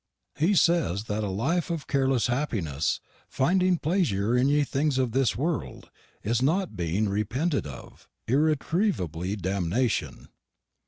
He 0.35 0.55
says, 0.55 1.03
that 1.03 1.23
a 1.23 1.29
life 1.29 1.69
of 1.69 1.85
cairlesse 1.85 2.25
happyness, 2.25 2.99
finding 3.29 3.77
plesure 3.77 4.35
in 4.35 4.49
ye 4.49 4.63
things 4.63 4.97
of 4.97 5.11
this 5.11 5.35
worlde, 5.35 5.91
is 6.23 6.41
not 6.41 6.75
being 6.75 7.07
repentied 7.07 7.67
of 7.67 8.07
irretrevable 8.27 9.35
damnation. 9.35 10.29